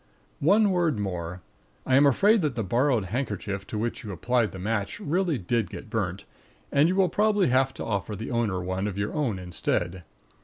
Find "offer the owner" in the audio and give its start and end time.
7.85-8.63